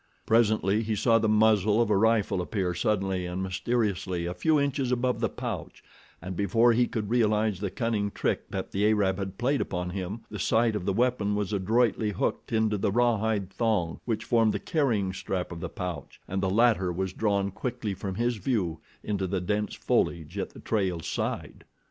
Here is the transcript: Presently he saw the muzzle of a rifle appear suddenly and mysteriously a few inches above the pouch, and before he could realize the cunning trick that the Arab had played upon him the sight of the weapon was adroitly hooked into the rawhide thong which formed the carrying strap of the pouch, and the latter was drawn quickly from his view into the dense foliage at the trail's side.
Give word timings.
Presently 0.25 0.81
he 0.81 0.95
saw 0.95 1.19
the 1.19 1.29
muzzle 1.29 1.79
of 1.79 1.91
a 1.91 1.95
rifle 1.95 2.41
appear 2.41 2.73
suddenly 2.73 3.27
and 3.27 3.43
mysteriously 3.43 4.25
a 4.25 4.33
few 4.33 4.59
inches 4.59 4.91
above 4.91 5.19
the 5.19 5.29
pouch, 5.29 5.83
and 6.23 6.35
before 6.35 6.73
he 6.73 6.87
could 6.87 7.11
realize 7.11 7.59
the 7.59 7.69
cunning 7.69 8.09
trick 8.09 8.49
that 8.49 8.71
the 8.71 8.83
Arab 8.89 9.19
had 9.19 9.37
played 9.37 9.61
upon 9.61 9.91
him 9.91 10.21
the 10.31 10.39
sight 10.39 10.75
of 10.75 10.85
the 10.85 10.91
weapon 10.93 11.35
was 11.35 11.53
adroitly 11.53 12.13
hooked 12.13 12.51
into 12.51 12.79
the 12.79 12.91
rawhide 12.91 13.51
thong 13.51 13.99
which 14.05 14.25
formed 14.25 14.55
the 14.55 14.59
carrying 14.59 15.13
strap 15.13 15.51
of 15.51 15.59
the 15.59 15.69
pouch, 15.69 16.19
and 16.27 16.41
the 16.41 16.49
latter 16.49 16.91
was 16.91 17.13
drawn 17.13 17.51
quickly 17.51 17.93
from 17.93 18.15
his 18.15 18.37
view 18.37 18.79
into 19.03 19.27
the 19.27 19.39
dense 19.39 19.75
foliage 19.75 20.35
at 20.35 20.49
the 20.49 20.59
trail's 20.59 21.05
side. 21.05 21.63